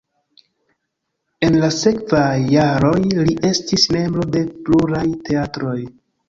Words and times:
En 1.47 1.57
la 1.63 1.69
sekvaj 1.75 2.31
jaroj 2.53 2.95
li 3.27 3.37
estis 3.51 3.85
membro 3.97 4.27
de 4.37 4.43
pluraj 4.65 5.05
teatroj. 5.29 5.77